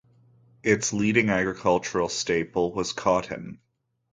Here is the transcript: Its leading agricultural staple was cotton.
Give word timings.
Its 0.63 0.93
leading 0.93 1.29
agricultural 1.29 2.09
staple 2.09 2.73
was 2.73 2.91
cotton. 2.91 3.59